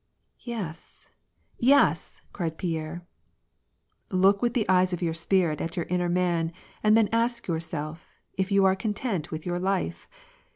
"Yes, 0.55 1.11
yes," 1.59 2.23
cried 2.33 2.57
Pierre." 2.57 3.05
Look 4.11 4.41
with 4.41 4.55
the 4.55 4.67
eyes 4.67 4.93
of 4.93 5.01
your 5.03 5.13
spirit 5.13 5.61
at 5.61 5.77
your 5.77 5.85
inner 5.91 6.09
man, 6.09 6.53
and 6.81 6.97
then 6.97 7.07
ask 7.11 7.47
yourself 7.47 8.09
if 8.33 8.51
you 8.51 8.65
are 8.65 8.75
content 8.75 9.29
with 9.29 9.45
your 9.45 9.59
life 9.59 10.07